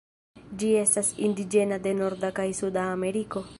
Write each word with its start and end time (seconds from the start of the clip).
Ĝi 0.61 0.69
estas 0.83 1.11
indiĝena 1.27 1.79
de 1.85 1.93
Norda 2.01 2.33
kaj 2.41 2.49
Suda 2.63 2.87
Ameriko. 2.99 3.49